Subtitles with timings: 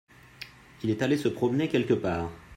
[0.83, 2.31] Il est allé se promener quelque part.